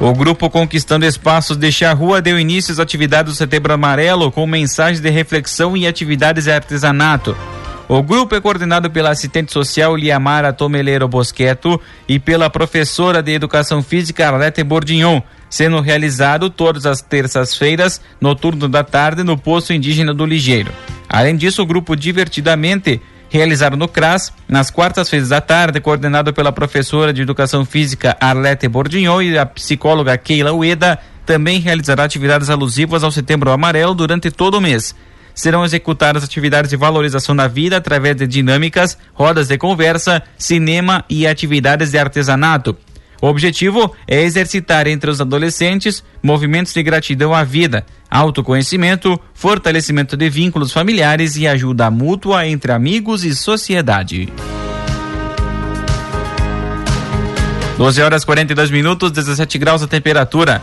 O 0.00 0.12
grupo 0.12 0.50
Conquistando 0.50 1.06
Espaços 1.06 1.56
de 1.56 1.70
Rua 1.94 2.20
deu 2.20 2.38
início 2.38 2.72
às 2.72 2.80
atividades 2.80 3.32
do 3.32 3.36
Setembro 3.36 3.72
Amarelo 3.72 4.32
com 4.32 4.46
mensagens 4.46 5.00
de 5.00 5.10
reflexão 5.10 5.76
e 5.76 5.86
atividades 5.86 6.44
de 6.44 6.50
artesanato. 6.50 7.36
O 7.94 8.02
grupo 8.02 8.34
é 8.34 8.40
coordenado 8.40 8.90
pela 8.90 9.10
assistente 9.10 9.52
social 9.52 9.94
Liamara 9.94 10.50
Tomeleiro 10.50 11.06
Bosqueto 11.06 11.78
e 12.08 12.18
pela 12.18 12.48
professora 12.48 13.22
de 13.22 13.32
Educação 13.32 13.82
Física 13.82 14.26
Arlete 14.26 14.64
Bordignon, 14.64 15.20
sendo 15.50 15.78
realizado 15.78 16.48
todas 16.48 16.86
as 16.86 17.02
terças-feiras, 17.02 18.00
no 18.18 18.34
turno 18.34 18.66
da 18.66 18.82
tarde, 18.82 19.22
no 19.22 19.36
posto 19.36 19.74
indígena 19.74 20.14
do 20.14 20.24
Ligeiro. 20.24 20.72
Além 21.06 21.36
disso, 21.36 21.60
o 21.60 21.66
grupo 21.66 21.94
Divertidamente 21.94 22.98
realizado 23.28 23.76
no 23.76 23.86
CRAS, 23.86 24.32
nas 24.48 24.70
quartas-feiras 24.70 25.28
da 25.28 25.42
tarde, 25.42 25.78
coordenado 25.78 26.32
pela 26.32 26.50
professora 26.50 27.12
de 27.12 27.20
Educação 27.20 27.62
Física 27.62 28.16
Arlete 28.18 28.68
Bordignon 28.68 29.20
e 29.20 29.36
a 29.36 29.44
psicóloga 29.44 30.16
Keila 30.16 30.54
Ueda, 30.54 30.98
também 31.26 31.60
realizará 31.60 32.04
atividades 32.04 32.48
alusivas 32.48 33.04
ao 33.04 33.12
Setembro 33.12 33.50
Amarelo 33.50 33.94
durante 33.94 34.30
todo 34.30 34.54
o 34.54 34.62
mês. 34.62 34.94
Serão 35.34 35.64
executadas 35.64 36.24
atividades 36.24 36.70
de 36.70 36.76
valorização 36.76 37.34
da 37.34 37.48
vida 37.48 37.76
através 37.76 38.16
de 38.16 38.26
dinâmicas, 38.26 38.98
rodas 39.14 39.48
de 39.48 39.56
conversa, 39.58 40.22
cinema 40.36 41.04
e 41.08 41.26
atividades 41.26 41.90
de 41.90 41.98
artesanato. 41.98 42.76
O 43.22 43.28
objetivo 43.28 43.94
é 44.06 44.20
exercitar 44.20 44.88
entre 44.88 45.08
os 45.08 45.20
adolescentes 45.20 46.02
movimentos 46.20 46.74
de 46.74 46.82
gratidão 46.82 47.32
à 47.32 47.44
vida, 47.44 47.86
autoconhecimento, 48.10 49.18
fortalecimento 49.32 50.16
de 50.16 50.28
vínculos 50.28 50.72
familiares 50.72 51.36
e 51.36 51.46
ajuda 51.46 51.88
mútua 51.88 52.46
entre 52.48 52.72
amigos 52.72 53.24
e 53.24 53.32
sociedade. 53.32 54.28
12 57.78 58.02
horas 58.02 58.24
42 58.24 58.70
minutos, 58.70 59.10
17 59.10 59.56
graus 59.56 59.82
a 59.82 59.86
temperatura. 59.86 60.60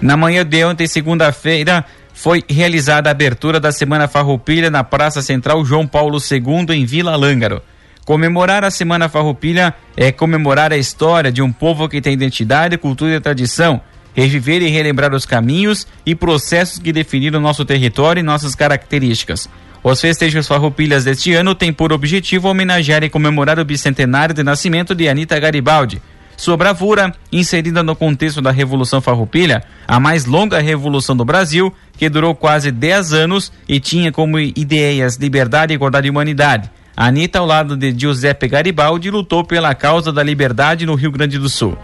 Na 0.00 0.16
manhã 0.16 0.44
de 0.44 0.64
ontem, 0.64 0.86
segunda-feira, 0.86 1.84
foi 2.14 2.42
realizada 2.48 3.10
a 3.10 3.12
abertura 3.12 3.58
da 3.58 3.72
Semana 3.72 4.06
Farroupilha 4.08 4.70
na 4.70 4.84
Praça 4.84 5.20
Central 5.20 5.64
João 5.64 5.86
Paulo 5.86 6.18
II, 6.18 6.74
em 6.74 6.86
Vila 6.86 7.16
Lângaro. 7.16 7.60
Comemorar 8.04 8.64
a 8.64 8.70
Semana 8.70 9.08
Farroupilha 9.08 9.74
é 9.96 10.12
comemorar 10.12 10.72
a 10.72 10.76
história 10.76 11.32
de 11.32 11.42
um 11.42 11.52
povo 11.52 11.88
que 11.88 12.00
tem 12.00 12.12
identidade, 12.12 12.78
cultura 12.78 13.16
e 13.16 13.20
tradição, 13.20 13.80
reviver 14.14 14.62
e 14.62 14.68
relembrar 14.68 15.12
os 15.12 15.26
caminhos 15.26 15.86
e 16.06 16.14
processos 16.14 16.78
que 16.78 16.92
definiram 16.92 17.40
nosso 17.40 17.64
território 17.64 18.20
e 18.20 18.22
nossas 18.22 18.54
características. 18.54 19.48
Os 19.82 20.00
festejos 20.00 20.46
farroupilhas 20.46 21.04
deste 21.04 21.34
ano 21.34 21.54
têm 21.54 21.72
por 21.72 21.92
objetivo 21.92 22.48
homenagear 22.48 23.02
e 23.02 23.10
comemorar 23.10 23.58
o 23.58 23.64
bicentenário 23.64 24.34
de 24.34 24.42
nascimento 24.42 24.94
de 24.94 25.08
Anita 25.08 25.38
Garibaldi. 25.38 26.00
Sua 26.36 26.56
bravura, 26.56 27.14
inserida 27.30 27.82
no 27.82 27.94
contexto 27.94 28.42
da 28.42 28.50
Revolução 28.50 29.00
Farroupilha, 29.00 29.62
a 29.86 30.00
mais 30.00 30.24
longa 30.24 30.58
revolução 30.58 31.16
do 31.16 31.24
Brasil, 31.24 31.72
que 31.96 32.08
durou 32.08 32.34
quase 32.34 32.70
10 32.70 33.12
anos 33.12 33.52
e 33.68 33.78
tinha 33.78 34.10
como 34.10 34.38
ideias 34.38 35.16
liberdade, 35.16 35.74
igualdade 35.74 36.06
e 36.06 36.10
humanidade. 36.10 36.70
Anitta, 36.96 37.40
ao 37.40 37.46
lado 37.46 37.76
de 37.76 37.92
Giuseppe 37.96 38.48
Garibaldi, 38.48 39.10
lutou 39.10 39.44
pela 39.44 39.74
causa 39.74 40.12
da 40.12 40.22
liberdade 40.22 40.86
no 40.86 40.94
Rio 40.94 41.10
Grande 41.10 41.38
do 41.38 41.48
Sul. 41.48 41.76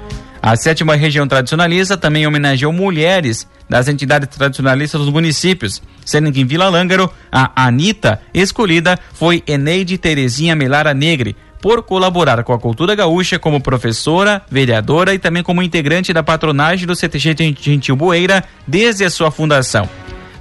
A 0.42 0.56
sétima 0.56 0.94
região 0.94 1.28
tradicionalista 1.28 1.98
também 1.98 2.26
homenageou 2.26 2.72
mulheres 2.72 3.46
das 3.68 3.88
entidades 3.88 4.28
tradicionalistas 4.28 5.00
dos 5.00 5.10
municípios, 5.10 5.82
sendo 6.04 6.32
que 6.32 6.40
em 6.40 6.46
Vila 6.46 6.68
Lângaro, 6.70 7.10
a 7.30 7.66
Anitta 7.66 8.20
escolhida 8.32 8.98
foi 9.12 9.42
Eneide 9.46 9.98
Terezinha 9.98 10.56
Melara 10.56 10.94
Negre, 10.94 11.36
por 11.60 11.82
colaborar 11.82 12.42
com 12.42 12.52
a 12.52 12.58
cultura 12.58 12.94
gaúcha 12.94 13.38
como 13.38 13.60
professora, 13.60 14.42
vereadora 14.50 15.14
e 15.14 15.18
também 15.18 15.42
como 15.42 15.62
integrante 15.62 16.12
da 16.12 16.22
patronagem 16.22 16.86
do 16.86 16.96
CTG 16.96 17.54
Gentil 17.60 17.96
Boeira 17.96 18.44
desde 18.66 19.04
a 19.04 19.10
sua 19.10 19.30
fundação. 19.30 19.88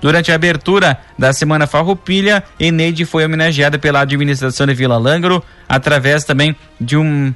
Durante 0.01 0.31
a 0.31 0.35
abertura 0.35 0.97
da 1.17 1.33
Semana 1.33 1.67
Farroupilha, 1.67 2.43
Eneide 2.57 3.03
foi 3.03 3.25
homenageada 3.25 3.77
pela 3.77 3.99
administração 3.99 4.65
de 4.65 4.73
Vila 4.73 4.97
Lângaro 4.97 5.43
através 5.67 6.23
também 6.23 6.55
de 6.79 6.95
um 6.95 7.33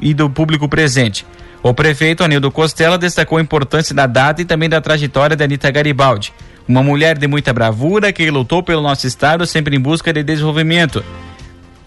e 0.00 0.12
do 0.12 0.28
público 0.28 0.68
presente. 0.68 1.24
O 1.62 1.72
prefeito 1.72 2.22
Anildo 2.22 2.50
Costela 2.50 2.98
destacou 2.98 3.38
a 3.38 3.40
importância 3.40 3.94
da 3.94 4.06
data 4.06 4.42
e 4.42 4.44
também 4.44 4.68
da 4.68 4.80
trajetória 4.80 5.34
de 5.34 5.42
Anitta 5.42 5.70
Garibaldi, 5.70 6.34
uma 6.68 6.82
mulher 6.82 7.16
de 7.16 7.26
muita 7.26 7.52
bravura 7.52 8.12
que 8.12 8.30
lutou 8.30 8.62
pelo 8.62 8.82
nosso 8.82 9.06
estado 9.06 9.46
sempre 9.46 9.74
em 9.74 9.80
busca 9.80 10.12
de 10.12 10.22
desenvolvimento. 10.22 11.02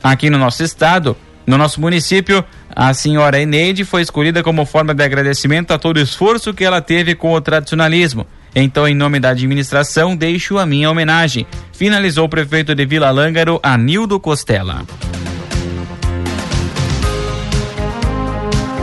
Aqui 0.03 0.29
no 0.29 0.37
nosso 0.37 0.63
estado, 0.63 1.15
no 1.45 1.57
nosso 1.57 1.81
município, 1.81 2.43
a 2.75 2.93
senhora 2.93 3.39
Eneide 3.39 3.83
foi 3.83 4.01
escolhida 4.01 4.43
como 4.43 4.65
forma 4.65 4.93
de 4.93 5.03
agradecimento 5.03 5.71
a 5.71 5.79
todo 5.79 5.97
o 5.97 6.01
esforço 6.01 6.53
que 6.53 6.63
ela 6.63 6.81
teve 6.81 7.15
com 7.15 7.33
o 7.33 7.41
tradicionalismo 7.41 8.25
então, 8.55 8.87
em 8.87 8.95
nome 8.95 9.19
da 9.19 9.29
administração, 9.29 10.15
deixo 10.15 10.57
a 10.57 10.65
minha 10.65 10.89
homenagem. 10.89 11.45
Finalizou 11.71 12.25
o 12.25 12.29
prefeito 12.29 12.73
de 12.73 12.85
Vila 12.85 13.11
Lângaro, 13.11 13.59
Anildo 13.61 14.19
Costela. 14.19 14.85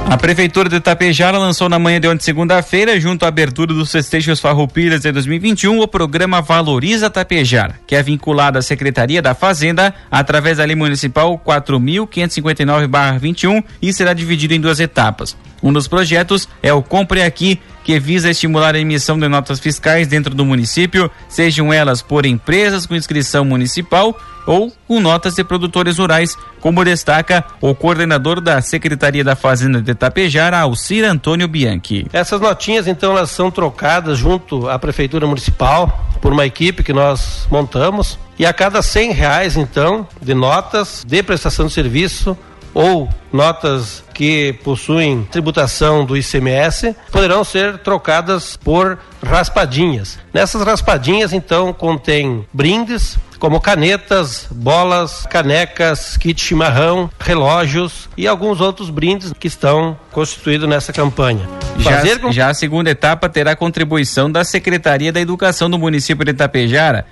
A 0.08 0.16
Prefeitura 0.16 0.68
de 0.68 0.76
Itapejara 0.76 1.36
lançou 1.36 1.68
na 1.68 1.80
manhã 1.80 2.00
de 2.00 2.06
ontem, 2.06 2.22
segunda-feira, 2.22 3.00
junto 3.00 3.24
à 3.24 3.28
abertura 3.28 3.74
dos 3.74 3.90
festejos 3.90 4.38
farroupilhas 4.38 5.00
de 5.00 5.10
2021, 5.10 5.80
o 5.80 5.88
programa 5.88 6.40
Valoriza 6.40 7.10
Tapejara, 7.10 7.74
que 7.84 7.96
é 7.96 8.02
vinculado 8.04 8.56
à 8.56 8.62
Secretaria 8.62 9.20
da 9.20 9.34
Fazenda 9.34 9.92
através 10.08 10.58
da 10.58 10.64
Lei 10.64 10.76
Municipal 10.76 11.36
4.559-21 11.44 13.64
e 13.82 13.92
será 13.92 14.14
dividido 14.14 14.54
em 14.54 14.60
duas 14.60 14.78
etapas. 14.78 15.36
Um 15.60 15.72
dos 15.72 15.88
projetos 15.88 16.48
é 16.62 16.72
o 16.72 16.84
Compre 16.84 17.22
Aqui, 17.22 17.60
que 17.82 17.98
visa 17.98 18.30
estimular 18.30 18.76
a 18.76 18.78
emissão 18.78 19.18
de 19.18 19.26
notas 19.26 19.58
fiscais 19.58 20.06
dentro 20.06 20.36
do 20.36 20.44
município, 20.44 21.10
sejam 21.28 21.72
elas 21.72 22.00
por 22.00 22.24
empresas 22.24 22.86
com 22.86 22.94
inscrição 22.94 23.44
municipal 23.44 24.16
ou 24.46 24.72
com 24.86 25.00
notas 25.00 25.34
de 25.34 25.44
produtores 25.44 25.98
rurais, 25.98 26.36
como 26.60 26.84
destaca 26.84 27.44
o 27.60 27.74
coordenador 27.74 28.40
da 28.40 28.60
Secretaria 28.62 29.24
da 29.24 29.36
Fazenda 29.36 29.82
de 29.82 29.94
Tapejara, 29.94 30.58
Alcir 30.58 31.04
Antônio 31.04 31.48
Bianchi. 31.48 32.06
Essas 32.12 32.40
notinhas, 32.40 32.86
então, 32.86 33.16
elas 33.16 33.30
são 33.30 33.50
trocadas 33.50 34.18
junto 34.18 34.68
à 34.68 34.78
Prefeitura 34.78 35.26
Municipal 35.26 36.06
por 36.20 36.32
uma 36.32 36.46
equipe 36.46 36.82
que 36.82 36.92
nós 36.92 37.46
montamos 37.50 38.18
e 38.38 38.46
a 38.46 38.52
cada 38.52 38.82
cem 38.82 39.12
reais, 39.12 39.56
então, 39.56 40.06
de 40.20 40.34
notas 40.34 41.04
de 41.06 41.22
prestação 41.22 41.66
de 41.66 41.72
serviço 41.72 42.36
ou 42.74 43.08
notas 43.32 44.04
que 44.12 44.52
possuem 44.62 45.26
tributação 45.30 46.04
do 46.04 46.14
ICMS 46.14 46.94
poderão 47.10 47.42
ser 47.42 47.78
trocadas 47.78 48.58
por 48.58 48.98
raspadinhas. 49.24 50.18
Nessas 50.32 50.62
raspadinhas, 50.62 51.32
então, 51.32 51.72
contém 51.72 52.46
brindes 52.52 53.18
como 53.38 53.60
canetas, 53.60 54.46
bolas, 54.50 55.26
canecas, 55.30 56.16
kit 56.16 56.40
chimarrão, 56.40 57.10
relógios 57.18 58.08
e 58.16 58.26
alguns 58.26 58.60
outros 58.60 58.90
brindes 58.90 59.32
que 59.32 59.46
estão 59.46 59.98
constituídos 60.12 60.68
nessa 60.68 60.92
campanha. 60.92 61.48
Já, 61.78 62.18
com... 62.18 62.32
já 62.32 62.48
a 62.48 62.54
segunda 62.54 62.90
etapa 62.90 63.28
terá 63.28 63.54
contribuição 63.54 64.30
da 64.30 64.44
Secretaria 64.44 65.12
da 65.12 65.20
Educação 65.20 65.68
do 65.68 65.78
município 65.78 66.24
de 66.24 66.30
Itapejara 66.30 67.06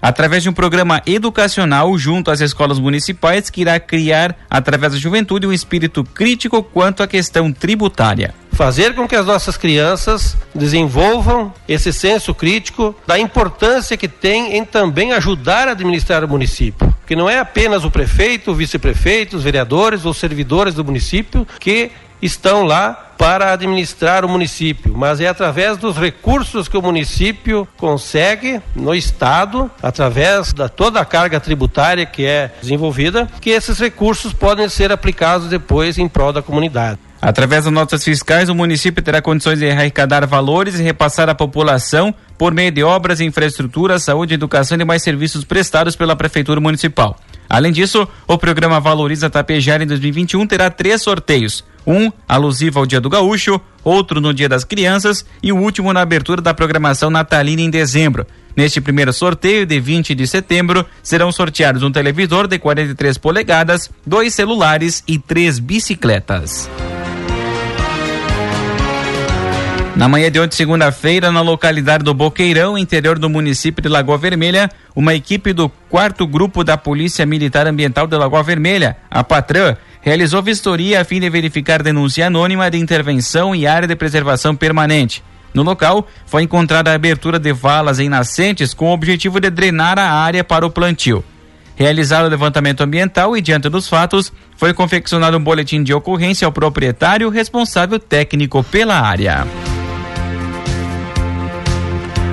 através 0.00 0.42
de 0.42 0.48
um 0.48 0.52
programa 0.52 1.02
educacional 1.06 1.96
junto 1.98 2.30
às 2.30 2.40
escolas 2.40 2.78
municipais 2.78 3.50
que 3.50 3.60
irá 3.60 3.78
criar, 3.78 4.36
através 4.48 4.92
da 4.92 4.98
juventude, 4.98 5.46
um 5.46 5.52
espírito 5.52 6.02
crítico 6.04 6.62
quanto 6.62 7.02
à 7.02 7.06
questão 7.06 7.52
tributária. 7.52 8.34
Fazer 8.60 8.94
com 8.94 9.08
que 9.08 9.16
as 9.16 9.24
nossas 9.24 9.56
crianças 9.56 10.36
desenvolvam 10.54 11.50
esse 11.66 11.94
senso 11.94 12.34
crítico 12.34 12.94
da 13.06 13.18
importância 13.18 13.96
que 13.96 14.06
tem 14.06 14.54
em 14.54 14.66
também 14.66 15.14
ajudar 15.14 15.66
a 15.66 15.70
administrar 15.70 16.22
o 16.22 16.28
município. 16.28 16.94
Que 17.06 17.16
não 17.16 17.26
é 17.26 17.38
apenas 17.38 17.86
o 17.86 17.90
prefeito, 17.90 18.50
o 18.50 18.54
vice-prefeito, 18.54 19.34
os 19.34 19.44
vereadores 19.44 20.04
ou 20.04 20.12
servidores 20.12 20.74
do 20.74 20.84
município 20.84 21.48
que 21.58 21.90
estão 22.20 22.64
lá 22.64 23.12
para 23.16 23.54
administrar 23.54 24.26
o 24.26 24.28
município, 24.28 24.92
mas 24.94 25.22
é 25.22 25.28
através 25.28 25.78
dos 25.78 25.96
recursos 25.96 26.68
que 26.68 26.76
o 26.76 26.82
município 26.82 27.66
consegue 27.78 28.60
no 28.76 28.94
estado, 28.94 29.70
através 29.82 30.52
da 30.52 30.68
toda 30.68 31.00
a 31.00 31.04
carga 31.06 31.40
tributária 31.40 32.04
que 32.04 32.26
é 32.26 32.52
desenvolvida, 32.60 33.26
que 33.40 33.48
esses 33.48 33.78
recursos 33.78 34.34
podem 34.34 34.68
ser 34.68 34.92
aplicados 34.92 35.48
depois 35.48 35.96
em 35.96 36.06
prol 36.06 36.30
da 36.30 36.42
comunidade. 36.42 36.98
Através 37.20 37.64
das 37.64 37.72
notas 37.72 38.02
fiscais, 38.02 38.48
o 38.48 38.54
município 38.54 39.02
terá 39.02 39.20
condições 39.20 39.58
de 39.58 39.70
arrecadar 39.70 40.26
valores 40.26 40.78
e 40.78 40.82
repassar 40.82 41.28
à 41.28 41.34
população 41.34 42.14
por 42.38 42.54
meio 42.54 42.72
de 42.72 42.82
obras, 42.82 43.20
infraestrutura, 43.20 43.98
saúde, 43.98 44.32
educação 44.32 44.76
e 44.76 44.78
demais 44.78 45.02
serviços 45.02 45.44
prestados 45.44 45.94
pela 45.94 46.16
Prefeitura 46.16 46.60
Municipal. 46.60 47.18
Além 47.48 47.72
disso, 47.72 48.08
o 48.26 48.38
programa 48.38 48.80
Valoriza 48.80 49.28
Tapejara 49.28 49.82
em 49.82 49.86
2021 49.86 50.46
terá 50.46 50.70
três 50.70 51.02
sorteios. 51.02 51.64
Um 51.86 52.10
alusivo 52.28 52.78
ao 52.78 52.86
Dia 52.86 53.00
do 53.00 53.10
Gaúcho, 53.10 53.60
outro 53.82 54.20
no 54.20 54.32
Dia 54.32 54.48
das 54.48 54.64
Crianças 54.64 55.26
e 55.42 55.52
o 55.52 55.58
último 55.58 55.92
na 55.92 56.00
abertura 56.00 56.40
da 56.40 56.54
programação 56.54 57.10
natalina 57.10 57.60
em 57.60 57.68
dezembro. 57.68 58.26
Neste 58.56 58.80
primeiro 58.80 59.12
sorteio, 59.12 59.66
de 59.66 59.78
20 59.80 60.14
de 60.14 60.26
setembro, 60.26 60.86
serão 61.02 61.30
sorteados 61.32 61.82
um 61.82 61.90
televisor 61.90 62.46
de 62.46 62.58
43 62.58 63.18
polegadas, 63.18 63.90
dois 64.06 64.34
celulares 64.34 65.02
e 65.06 65.18
três 65.18 65.58
bicicletas. 65.58 66.68
Na 69.96 70.08
manhã 70.08 70.30
de 70.30 70.40
ontem, 70.40 70.56
segunda-feira, 70.56 71.30
na 71.30 71.42
localidade 71.42 72.04
do 72.04 72.14
Boqueirão, 72.14 72.78
interior 72.78 73.18
do 73.18 73.28
município 73.28 73.82
de 73.82 73.88
Lagoa 73.88 74.16
Vermelha, 74.16 74.70
uma 74.94 75.14
equipe 75.14 75.52
do 75.52 75.68
quarto 75.68 76.26
grupo 76.26 76.64
da 76.64 76.78
Polícia 76.78 77.26
Militar 77.26 77.66
Ambiental 77.66 78.06
de 78.06 78.16
Lagoa 78.16 78.42
Vermelha, 78.42 78.96
a 79.10 79.22
Patran, 79.22 79.76
realizou 80.00 80.42
vistoria 80.42 81.00
a 81.00 81.04
fim 81.04 81.20
de 81.20 81.28
verificar 81.28 81.82
denúncia 81.82 82.26
anônima 82.26 82.70
de 82.70 82.78
intervenção 82.78 83.54
e 83.54 83.66
área 83.66 83.86
de 83.86 83.96
preservação 83.96 84.54
permanente. 84.56 85.22
No 85.52 85.62
local, 85.62 86.06
foi 86.24 86.44
encontrada 86.44 86.92
a 86.92 86.94
abertura 86.94 87.38
de 87.38 87.52
valas 87.52 87.98
em 87.98 88.08
nascentes 88.08 88.72
com 88.72 88.86
o 88.86 88.94
objetivo 88.94 89.40
de 89.40 89.50
drenar 89.50 89.98
a 89.98 90.10
área 90.10 90.44
para 90.44 90.64
o 90.64 90.70
plantio. 90.70 91.24
Realizado 91.74 92.26
o 92.26 92.30
levantamento 92.30 92.82
ambiental 92.82 93.36
e, 93.36 93.40
diante 93.40 93.68
dos 93.68 93.88
fatos, 93.88 94.32
foi 94.56 94.72
confeccionado 94.72 95.36
um 95.36 95.42
boletim 95.42 95.82
de 95.82 95.92
ocorrência 95.92 96.46
ao 96.46 96.52
proprietário 96.52 97.28
responsável 97.28 97.98
técnico 97.98 98.62
pela 98.62 99.00
área. 99.00 99.46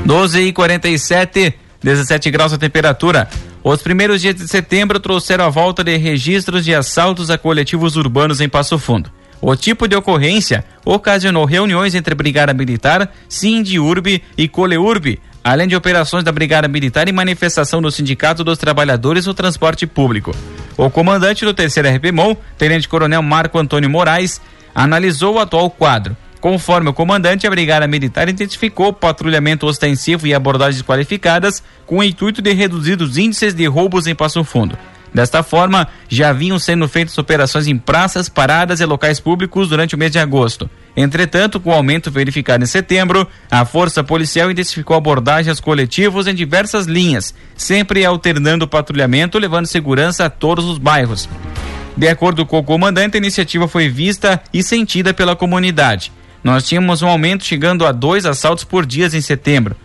12 0.08 0.40
e 0.40 0.54
47, 0.54 1.54
17 1.84 2.32
graus 2.32 2.54
a 2.54 2.58
temperatura. 2.58 3.28
Os 3.62 3.82
primeiros 3.82 4.22
dias 4.22 4.36
de 4.36 4.48
setembro 4.48 5.02
trouxeram 5.02 5.44
a 5.44 5.50
volta 5.50 5.84
de 5.84 5.98
registros 5.98 6.64
de 6.64 6.74
assaltos 6.74 7.30
a 7.30 7.38
coletivos 7.38 7.98
urbanos 7.98 8.40
em 8.40 8.48
Passo 8.48 8.80
Fundo. 8.80 9.12
O 9.42 9.54
tipo 9.54 9.86
de 9.86 9.98
ocorrência 9.98 10.64
ocasionou 10.86 11.44
reuniões 11.44 11.94
entre 11.94 12.16
Brigada 12.16 12.54
Militar, 12.54 13.12
Sindiurb 13.28 14.24
e 14.38 14.48
Coleurb, 14.48 15.20
além 15.44 15.68
de 15.68 15.76
operações 15.76 16.24
da 16.24 16.32
Brigada 16.32 16.70
Militar 16.70 17.10
e 17.10 17.12
manifestação 17.12 17.82
do 17.82 17.92
Sindicato 17.92 18.46
dos 18.46 18.58
Trabalhadores 18.58 19.26
do 19.26 19.34
Transporte 19.34 19.86
Público. 19.86 20.34
O 20.78 20.90
comandante 20.90 21.44
do 21.44 21.54
terceiro 21.54 21.90
RPMOL, 21.90 22.42
Tenente 22.58 22.88
Coronel 22.88 23.22
Marco 23.22 23.60
Antônio 23.60 23.90
Moraes, 23.90 24.40
analisou 24.74 25.36
o 25.36 25.40
atual 25.40 25.70
quadro 25.70 26.16
Conforme 26.48 26.90
o 26.90 26.94
comandante, 26.94 27.46
a 27.46 27.50
Brigada 27.50 27.86
Militar 27.88 28.30
intensificou 28.30 28.88
o 28.88 28.94
patrulhamento 28.94 29.66
ostensivo 29.66 30.26
e 30.26 30.34
abordagens 30.34 30.82
qualificadas 30.82 31.62
com 31.86 31.98
o 31.98 32.04
intuito 32.04 32.42
de 32.42 32.54
reduzir 32.54 33.02
os 33.02 33.18
índices 33.18 33.54
de 33.54 33.66
roubos 33.66 34.08
em 34.08 34.16
Passo 34.16 34.42
Fundo. 34.46 34.78
Desta 35.14 35.44
forma, 35.44 35.90
já 36.08 36.32
vinham 36.32 36.58
sendo 36.58 36.88
feitas 36.88 37.18
operações 37.18 37.68
em 37.68 37.78
praças, 37.78 38.30
paradas 38.30 38.80
e 38.80 38.86
locais 38.86 39.20
públicos 39.20 39.68
durante 39.68 39.94
o 39.94 39.98
mês 39.98 40.10
de 40.10 40.20
agosto. 40.20 40.70
Entretanto, 40.96 41.60
com 41.60 41.72
o 41.72 41.74
aumento 41.74 42.10
verificado 42.10 42.64
em 42.64 42.68
setembro, 42.68 43.28
a 43.52 43.66
Força 43.66 44.02
Policial 44.02 44.50
intensificou 44.50 44.96
abordagens 44.96 45.60
coletivos 45.60 46.28
em 46.28 46.34
diversas 46.34 46.86
linhas, 46.86 47.36
sempre 47.58 48.06
alternando 48.06 48.64
o 48.64 48.70
patrulhamento, 48.70 49.38
levando 49.38 49.66
segurança 49.66 50.24
a 50.24 50.30
todos 50.30 50.64
os 50.64 50.78
bairros. 50.78 51.28
De 51.98 52.08
acordo 52.08 52.46
com 52.46 52.60
o 52.60 52.64
comandante, 52.64 53.16
a 53.16 53.18
iniciativa 53.18 53.68
foi 53.68 53.90
vista 53.90 54.42
e 54.54 54.64
sentida 54.64 55.14
pela 55.14 55.36
comunidade. 55.36 56.16
Nós 56.44 56.68
tínhamos 56.68 57.02
um 57.02 57.08
aumento 57.08 57.44
chegando 57.44 57.86
a 57.86 57.92
dois 57.92 58.26
assaltos 58.26 58.64
por 58.64 58.86
dia 58.86 59.08
em 59.08 59.22
setembro. 59.22 59.76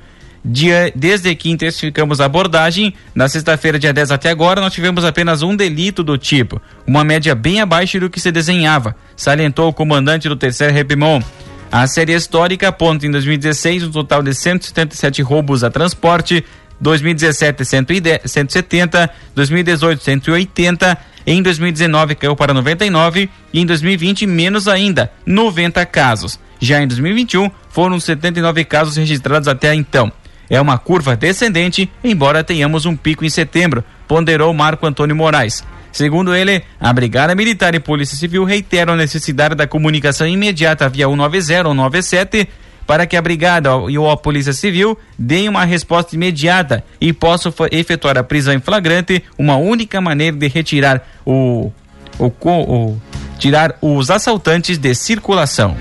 Dia, 0.45 0.93
desde 0.95 1.33
que 1.37 1.51
intensificamos 1.51 2.21
a 2.21 2.25
abordagem, 2.25 2.95
na 3.15 3.29
sexta-feira, 3.29 3.79
dia 3.79 3.93
10 3.93 4.11
até 4.11 4.29
agora, 4.29 4.61
nós 4.61 4.73
tivemos 4.73 5.05
apenas 5.05 5.41
um 5.41 5.55
delito 5.55 6.03
do 6.03 6.19
tipo, 6.19 6.61
uma 6.85 7.05
média 7.05 7.33
bem 7.33 7.61
abaixo 7.61 8.01
do 8.01 8.11
que 8.11 8.19
se 8.19 8.33
desenhava, 8.33 8.97
salientou 9.17 9.69
o 9.69 9.73
comandante 9.73 10.29
do 10.29 10.35
terceiro 10.35 10.75
Repimon. 10.75 11.23
A 11.71 11.87
série 11.87 12.13
histórica 12.13 12.69
aponta 12.69 13.07
em 13.07 13.11
2016 13.13 13.85
um 13.85 13.91
total 13.93 14.21
de 14.23 14.35
177 14.35 15.23
roubos 15.23 15.63
a 15.63 15.71
transporte, 15.71 16.45
2017 16.81 17.65
170, 17.65 19.11
2018 19.35 20.03
180 20.03 20.99
em 21.27 21.43
2019 21.43 22.15
caiu 22.15 22.35
para 22.35 22.55
99 22.55 23.29
e 23.53 23.61
em 23.61 23.67
2020 23.67 24.27
menos 24.27 24.69
ainda, 24.69 25.13
90 25.27 25.85
casos. 25.87 26.39
Já 26.61 26.83
em 26.83 26.87
2021 26.87 27.51
foram 27.71 27.99
79 27.99 28.65
casos 28.65 28.97
registrados 28.97 29.49
até 29.49 29.75
então. 29.75 30.13
É 30.49 30.61
uma 30.61 30.79
curva 30.79 31.17
descendente, 31.17 31.91
embora 32.05 32.45
tenhamos 32.45 32.85
um 32.85 32.95
pico 32.95 33.25
em 33.25 33.31
setembro, 33.31 33.83
ponderou 34.07 34.53
Marco 34.53 34.87
Antônio 34.87 35.17
Moraes. 35.17 35.65
Segundo 35.93 36.35
ele, 36.35 36.63
a 36.81 36.93
Brigada 36.93 37.35
Militar 37.35 37.75
e 37.75 37.81
Polícia 37.81 38.17
Civil 38.17 38.45
reiteram 38.45 38.95
a 38.95 38.97
necessidade 38.97 39.55
da 39.55 39.67
comunicação 39.67 40.27
imediata 40.27 40.89
via 40.89 41.07
190 41.07 41.69
ou 41.69 41.75
97 41.75 42.49
para 42.87 43.07
que 43.07 43.17
a 43.17 43.23
Brigada 43.23 43.71
e 43.89 43.97
a 43.97 44.17
Polícia 44.17 44.53
Civil 44.53 44.99
deem 45.19 45.49
uma 45.49 45.65
resposta 45.65 46.15
imediata 46.15 46.85
e 47.01 47.13
possam 47.13 47.53
efetuar 47.71 48.19
a 48.19 48.25
prisão 48.25 48.55
em 48.55 48.61
flagrante, 48.61 49.23
uma 49.39 49.57
única 49.57 50.01
maneira 50.01 50.37
de 50.37 50.49
retirar 50.49 51.07
o, 51.25 51.71
o, 52.19 52.27
o 52.27 53.01
tirar 53.39 53.77
os 53.81 54.11
assaltantes 54.11 54.79
de 54.79 54.95
circulação. 54.95 55.77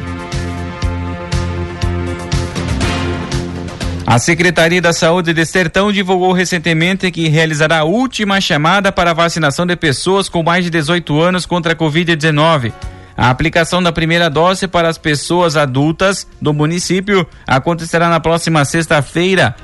A 4.06 4.20
Secretaria 4.20 4.82
da 4.82 4.92
Saúde 4.92 5.32
de 5.32 5.46
Sertão 5.46 5.90
divulgou 5.90 6.34
recentemente 6.34 7.10
que 7.12 7.30
realizará 7.30 7.80
a 7.80 7.84
última 7.86 8.42
chamada 8.42 8.92
para 8.92 9.14
vacinação 9.14 9.66
de 9.66 9.76
pessoas 9.78 10.28
com 10.28 10.44
mais 10.44 10.66
de 10.66 10.70
18 10.70 11.22
anos 11.22 11.46
contra 11.46 11.72
a 11.72 11.76
Covid-19. 11.76 12.74
A 13.22 13.30
aplicação 13.30 13.84
da 13.84 13.92
primeira 13.92 14.32
dose 14.32 14.68
para 14.68 14.90
as 14.90 14.98
pessoas 14.98 15.56
adultas 15.56 16.26
do 16.42 16.56
município 16.56 17.28
acontecerá 17.46 18.10
na 18.10 18.20
próxima 18.20 18.66
sexta-feira, 18.66 19.56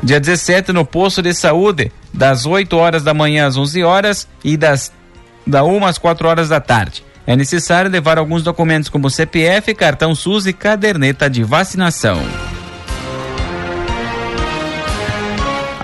dia 0.00 0.20
17, 0.20 0.72
no 0.72 0.84
posto 0.84 1.20
de 1.20 1.34
saúde, 1.34 1.90
das 2.12 2.46
8 2.46 2.76
horas 2.76 3.02
da 3.02 3.12
manhã 3.12 3.48
às 3.48 3.56
11 3.56 3.82
horas 3.82 4.28
e 4.44 4.56
das 4.56 4.92
da 5.44 5.64
1 5.64 5.84
às 5.84 5.98
4 5.98 6.28
horas 6.28 6.48
da 6.48 6.60
tarde. 6.60 7.04
É 7.26 7.34
necessário 7.34 7.90
levar 7.90 8.18
alguns 8.18 8.44
documentos 8.44 8.88
como 8.88 9.10
CPF, 9.10 9.74
cartão 9.74 10.14
SUS 10.14 10.46
e 10.46 10.52
caderneta 10.52 11.28
de 11.28 11.42
vacinação. 11.42 12.22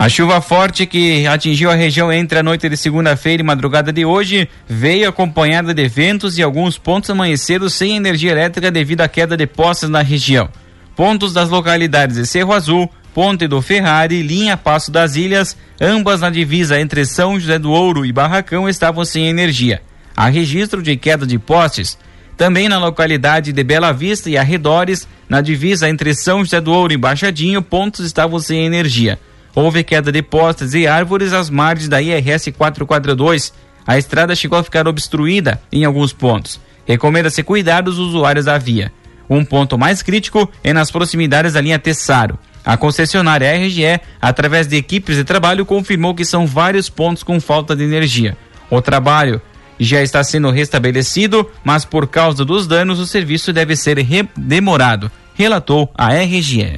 A 0.00 0.08
chuva 0.08 0.40
forte 0.40 0.86
que 0.86 1.26
atingiu 1.26 1.70
a 1.70 1.74
região 1.74 2.10
entre 2.10 2.38
a 2.38 2.42
noite 2.42 2.66
de 2.70 2.74
segunda-feira 2.74 3.42
e 3.42 3.44
madrugada 3.44 3.92
de 3.92 4.02
hoje 4.02 4.48
veio 4.66 5.06
acompanhada 5.06 5.74
de 5.74 5.86
ventos 5.88 6.38
e 6.38 6.42
alguns 6.42 6.78
pontos 6.78 7.10
amanheceram 7.10 7.68
sem 7.68 7.96
energia 7.96 8.30
elétrica 8.30 8.70
devido 8.70 9.02
à 9.02 9.08
queda 9.08 9.36
de 9.36 9.46
postes 9.46 9.90
na 9.90 10.00
região. 10.00 10.48
Pontos 10.96 11.34
das 11.34 11.50
localidades 11.50 12.16
de 12.16 12.24
Cerro 12.24 12.54
Azul, 12.54 12.90
Ponte 13.12 13.46
do 13.46 13.60
Ferrari, 13.60 14.22
Linha 14.22 14.56
Passo 14.56 14.90
das 14.90 15.16
Ilhas, 15.16 15.54
ambas 15.78 16.22
na 16.22 16.30
divisa 16.30 16.80
entre 16.80 17.04
São 17.04 17.38
José 17.38 17.58
do 17.58 17.70
Ouro 17.70 18.06
e 18.06 18.10
Barracão 18.10 18.70
estavam 18.70 19.04
sem 19.04 19.26
energia. 19.26 19.82
Há 20.16 20.30
registro 20.30 20.82
de 20.82 20.96
queda 20.96 21.26
de 21.26 21.38
postes 21.38 21.98
também 22.38 22.70
na 22.70 22.78
localidade 22.78 23.52
de 23.52 23.62
Bela 23.62 23.92
Vista 23.92 24.30
e 24.30 24.38
arredores, 24.38 25.06
na 25.28 25.42
divisa 25.42 25.90
entre 25.90 26.14
São 26.14 26.42
José 26.42 26.58
do 26.58 26.72
Ouro 26.72 26.90
e 26.90 26.96
Baixadinho, 26.96 27.60
pontos 27.60 28.06
estavam 28.06 28.38
sem 28.38 28.64
energia. 28.64 29.18
Houve 29.54 29.82
queda 29.82 30.12
de 30.12 30.22
postes 30.22 30.74
e 30.74 30.86
árvores 30.86 31.32
às 31.32 31.50
margens 31.50 31.88
da 31.88 32.00
IRS 32.00 32.52
442. 32.52 33.52
A 33.86 33.98
estrada 33.98 34.34
chegou 34.34 34.58
a 34.58 34.62
ficar 34.62 34.86
obstruída 34.86 35.60
em 35.72 35.84
alguns 35.84 36.12
pontos. 36.12 36.60
Recomenda-se 36.86 37.42
cuidar 37.42 37.82
dos 37.82 37.98
usuários 37.98 38.46
da 38.46 38.58
via. 38.58 38.92
Um 39.28 39.44
ponto 39.44 39.78
mais 39.78 40.02
crítico 40.02 40.50
é 40.62 40.72
nas 40.72 40.90
proximidades 40.90 41.52
da 41.52 41.60
linha 41.60 41.78
Tessaro. 41.78 42.38
A 42.64 42.76
concessionária 42.76 43.56
RGE, 43.56 44.00
através 44.20 44.66
de 44.66 44.76
equipes 44.76 45.16
de 45.16 45.24
trabalho, 45.24 45.64
confirmou 45.64 46.14
que 46.14 46.24
são 46.24 46.46
vários 46.46 46.90
pontos 46.90 47.22
com 47.22 47.40
falta 47.40 47.74
de 47.74 47.84
energia. 47.84 48.36
O 48.68 48.82
trabalho 48.82 49.40
já 49.78 50.02
está 50.02 50.22
sendo 50.22 50.50
restabelecido, 50.50 51.48
mas 51.64 51.84
por 51.84 52.06
causa 52.06 52.44
dos 52.44 52.66
danos 52.66 52.98
o 52.98 53.06
serviço 53.06 53.52
deve 53.52 53.74
ser 53.74 53.96
demorado, 54.36 55.10
relatou 55.34 55.90
a 55.96 56.12
RGE. 56.14 56.68